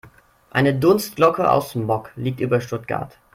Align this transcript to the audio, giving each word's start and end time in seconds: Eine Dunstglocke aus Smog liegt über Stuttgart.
Eine 0.49 0.73
Dunstglocke 0.73 1.47
aus 1.51 1.69
Smog 1.73 2.09
liegt 2.15 2.39
über 2.39 2.59
Stuttgart. 2.59 3.19